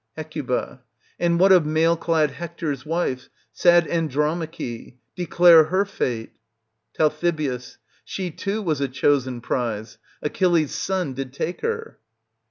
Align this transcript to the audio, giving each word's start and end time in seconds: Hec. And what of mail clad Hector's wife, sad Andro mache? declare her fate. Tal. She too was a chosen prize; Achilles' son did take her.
Hec. 0.17 0.33
And 1.19 1.39
what 1.39 1.51
of 1.51 1.63
mail 1.63 1.95
clad 1.95 2.31
Hector's 2.31 2.87
wife, 2.87 3.29
sad 3.51 3.85
Andro 3.85 4.35
mache? 4.35 4.95
declare 5.15 5.65
her 5.65 5.85
fate. 5.85 6.31
Tal. 6.95 7.13
She 8.03 8.31
too 8.31 8.63
was 8.63 8.81
a 8.81 8.87
chosen 8.87 9.41
prize; 9.41 9.99
Achilles' 10.23 10.73
son 10.73 11.13
did 11.13 11.33
take 11.33 11.61
her. 11.61 11.99